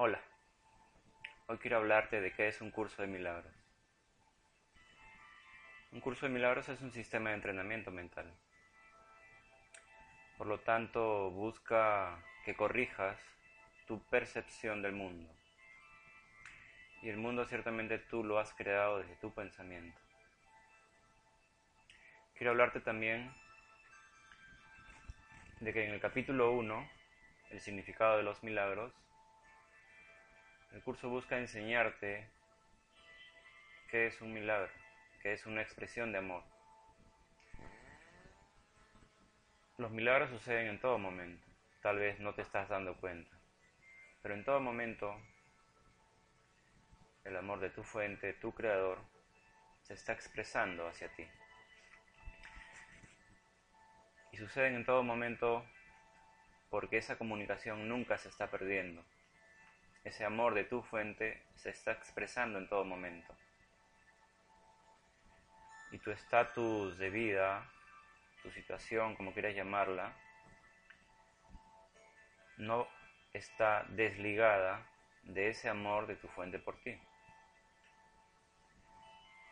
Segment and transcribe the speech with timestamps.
[0.00, 0.20] Hola,
[1.48, 3.52] hoy quiero hablarte de qué es un curso de milagros.
[5.90, 8.32] Un curso de milagros es un sistema de entrenamiento mental.
[10.36, 13.18] Por lo tanto, busca que corrijas
[13.88, 15.28] tu percepción del mundo.
[17.02, 19.98] Y el mundo ciertamente tú lo has creado desde tu pensamiento.
[22.36, 23.34] Quiero hablarte también
[25.58, 26.88] de que en el capítulo 1,
[27.50, 28.92] el significado de los milagros,
[30.72, 32.28] el curso busca enseñarte
[33.90, 34.70] qué es un milagro,
[35.22, 36.44] qué es una expresión de amor.
[39.78, 41.46] Los milagros suceden en todo momento,
[41.82, 43.36] tal vez no te estás dando cuenta,
[44.22, 45.14] pero en todo momento
[47.24, 48.98] el amor de tu fuente, tu creador,
[49.82, 51.26] se está expresando hacia ti.
[54.32, 55.64] Y suceden en todo momento
[56.70, 59.04] porque esa comunicación nunca se está perdiendo.
[60.04, 63.34] Ese amor de tu fuente se está expresando en todo momento.
[65.90, 67.68] Y tu estatus de vida,
[68.42, 70.12] tu situación, como quieras llamarla,
[72.58, 72.86] no
[73.32, 74.86] está desligada
[75.22, 76.98] de ese amor de tu fuente por ti.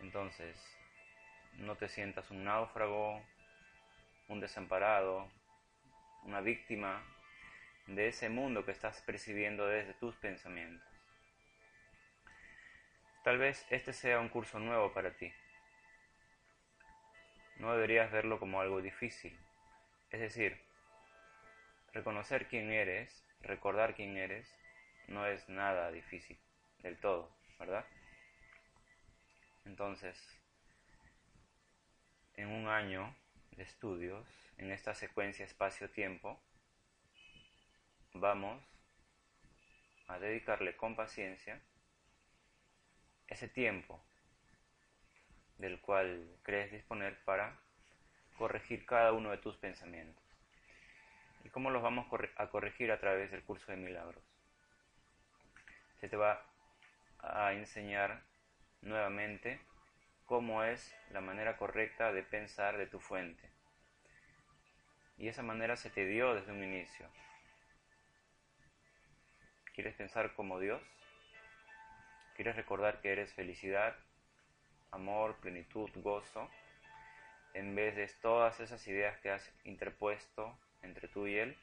[0.00, 0.56] Entonces,
[1.54, 3.22] no te sientas un náufrago,
[4.28, 5.28] un desamparado,
[6.24, 7.02] una víctima
[7.88, 10.86] de ese mundo que estás percibiendo desde tus pensamientos.
[13.24, 15.32] Tal vez este sea un curso nuevo para ti.
[17.56, 19.36] No deberías verlo como algo difícil.
[20.10, 20.62] Es decir,
[21.92, 24.54] reconocer quién eres, recordar quién eres,
[25.08, 26.38] no es nada difícil
[26.80, 27.86] del todo, ¿verdad?
[29.64, 30.16] Entonces,
[32.36, 33.14] en un año
[33.52, 34.26] de estudios,
[34.58, 36.40] en esta secuencia espacio-tiempo,
[38.14, 38.62] vamos
[40.06, 41.60] a dedicarle con paciencia
[43.28, 44.02] ese tiempo
[45.58, 47.58] del cual crees disponer para
[48.36, 50.24] corregir cada uno de tus pensamientos.
[51.44, 54.22] ¿Y cómo los vamos a corregir a través del curso de milagros?
[56.00, 56.44] Se te va
[57.18, 58.22] a enseñar
[58.82, 59.60] nuevamente
[60.26, 63.50] cómo es la manera correcta de pensar de tu fuente.
[65.16, 67.08] Y esa manera se te dio desde un inicio.
[69.78, 70.82] ¿Quieres pensar como Dios?
[72.34, 73.94] ¿Quieres recordar que eres felicidad,
[74.90, 76.50] amor, plenitud, gozo?
[77.54, 81.56] En vez de todas esas ideas que has interpuesto entre tú y Él,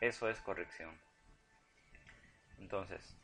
[0.00, 0.96] eso es corrección.
[2.60, 3.18] Entonces,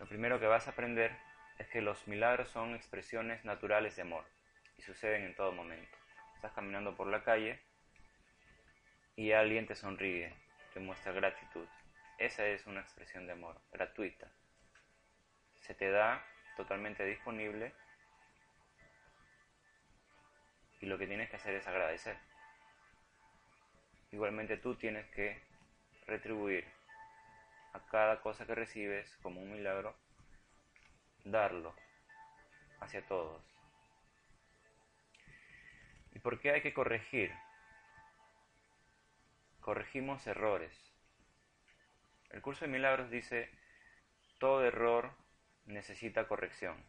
[0.00, 1.16] lo primero que vas a aprender
[1.60, 4.24] es que los milagros son expresiones naturales de amor
[4.76, 5.96] y suceden en todo momento.
[6.34, 7.62] Estás caminando por la calle
[9.14, 10.34] y alguien te sonríe,
[10.74, 11.68] te muestra gratitud.
[12.22, 14.30] Esa es una expresión de amor, gratuita.
[15.56, 16.24] Se te da
[16.56, 17.74] totalmente disponible
[20.80, 22.16] y lo que tienes que hacer es agradecer.
[24.12, 25.42] Igualmente tú tienes que
[26.06, 26.64] retribuir
[27.72, 29.92] a cada cosa que recibes como un milagro
[31.24, 31.74] darlo
[32.78, 33.42] hacia todos.
[36.12, 37.34] ¿Y por qué hay que corregir?
[39.60, 40.91] Corregimos errores.
[42.32, 43.50] El curso de milagros dice,
[44.38, 45.14] todo error
[45.66, 46.82] necesita corrección.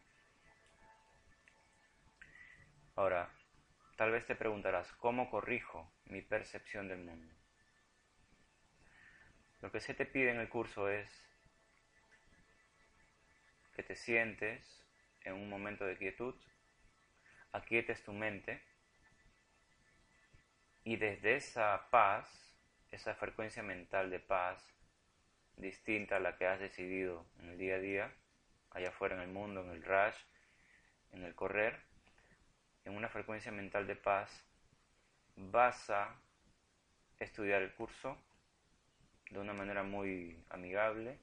[2.96, 3.30] Ahora,
[3.96, 7.32] tal vez te preguntarás, ¿cómo corrijo mi percepción del mundo?
[9.60, 11.10] Lo que se te pide en el curso es
[13.74, 14.82] que te sientes
[15.22, 16.34] en un momento de quietud,
[17.52, 18.62] aquietes tu mente
[20.84, 22.28] y desde esa paz,
[22.90, 24.74] esa frecuencia mental de paz,
[25.56, 28.12] distinta a la que has decidido en el día a día,
[28.70, 30.16] allá afuera en el mundo, en el rush,
[31.12, 31.80] en el correr,
[32.84, 34.44] en una frecuencia mental de paz,
[35.36, 36.14] vas a
[37.18, 38.18] estudiar el curso
[39.30, 41.18] de una manera muy amigable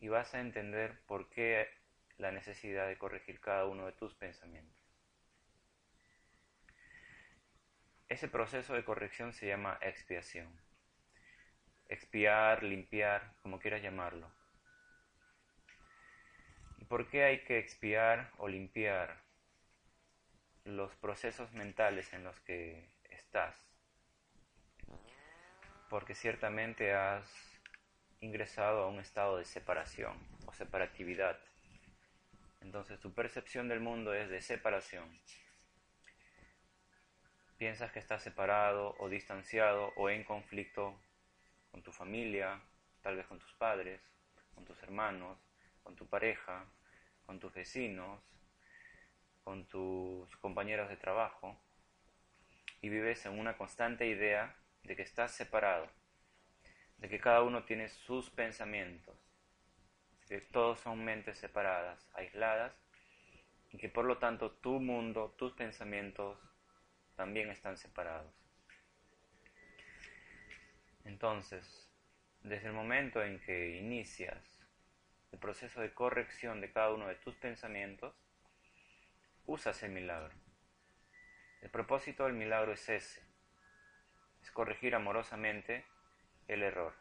[0.00, 1.68] y vas a entender por qué
[2.18, 4.76] la necesidad de corregir cada uno de tus pensamientos.
[8.08, 10.65] Ese proceso de corrección se llama expiación.
[11.88, 14.30] Expiar, limpiar, como quieras llamarlo.
[16.78, 19.22] ¿Y por qué hay que expiar o limpiar
[20.64, 23.56] los procesos mentales en los que estás?
[25.88, 27.30] Porque ciertamente has
[28.20, 30.16] ingresado a un estado de separación
[30.46, 31.38] o separatividad.
[32.60, 35.20] Entonces tu percepción del mundo es de separación.
[37.58, 40.98] Piensas que estás separado o distanciado o en conflicto
[41.76, 42.58] con tu familia,
[43.02, 44.00] tal vez con tus padres,
[44.54, 45.36] con tus hermanos,
[45.82, 46.64] con tu pareja,
[47.26, 48.22] con tus vecinos,
[49.44, 51.54] con tus compañeros de trabajo
[52.80, 55.86] y vives en una constante idea de que estás separado,
[56.96, 59.14] de que cada uno tiene sus pensamientos,
[60.26, 62.72] que todos son mentes separadas, aisladas,
[63.70, 66.38] y que por lo tanto tu mundo, tus pensamientos
[67.16, 68.45] también están separados.
[71.06, 71.88] Entonces,
[72.40, 74.38] desde el momento en que inicias
[75.30, 78.14] el proceso de corrección de cada uno de tus pensamientos,
[79.46, 80.34] usas el milagro.
[81.62, 83.22] El propósito del milagro es ese,
[84.42, 85.84] es corregir amorosamente
[86.48, 86.94] el error.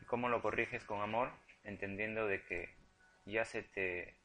[0.00, 1.32] ¿Y cómo lo corriges con amor?
[1.64, 2.74] Entendiendo de que
[3.24, 4.16] ya se te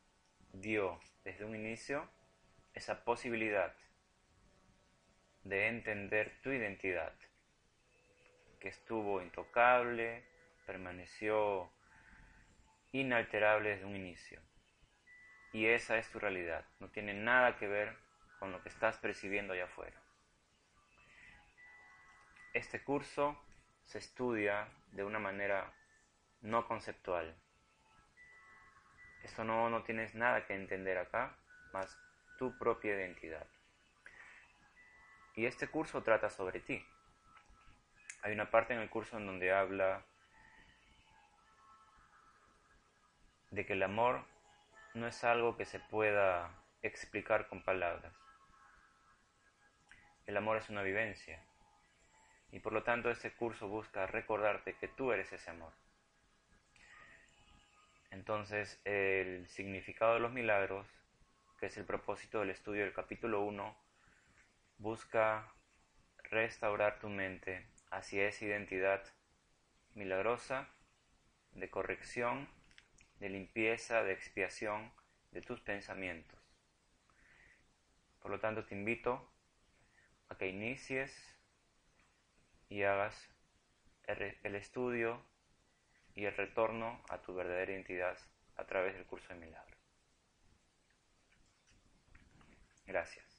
[0.53, 2.09] dio desde un inicio
[2.73, 3.75] esa posibilidad
[5.43, 7.13] de entender tu identidad,
[8.59, 10.23] que estuvo intocable,
[10.65, 11.71] permaneció
[12.91, 14.39] inalterable desde un inicio.
[15.53, 17.97] Y esa es tu realidad, no tiene nada que ver
[18.39, 20.01] con lo que estás percibiendo allá afuera.
[22.53, 23.37] Este curso
[23.85, 25.73] se estudia de una manera
[26.41, 27.35] no conceptual.
[29.23, 31.35] Eso no, no tienes nada que entender acá,
[31.71, 31.97] más
[32.37, 33.47] tu propia identidad.
[35.35, 36.85] Y este curso trata sobre ti.
[38.23, 40.03] Hay una parte en el curso en donde habla
[43.49, 44.25] de que el amor
[44.93, 46.51] no es algo que se pueda
[46.81, 48.13] explicar con palabras.
[50.25, 51.41] El amor es una vivencia.
[52.51, 55.73] Y por lo tanto este curso busca recordarte que tú eres ese amor.
[58.11, 60.85] Entonces el significado de los milagros,
[61.59, 63.90] que es el propósito del estudio del capítulo 1,
[64.81, 65.53] busca
[66.23, 69.03] restaurar tu mente hacia esa identidad
[69.93, 70.67] milagrosa
[71.51, 72.49] de corrección,
[73.19, 74.91] de limpieza, de expiación
[75.31, 76.39] de tus pensamientos.
[78.21, 79.31] Por lo tanto, te invito
[80.29, 81.15] a que inicies
[82.69, 83.29] y hagas
[84.07, 85.23] el estudio
[86.15, 88.17] y el retorno a tu verdadera identidad
[88.55, 89.77] a través del curso de milagros.
[92.87, 93.30] Gracias.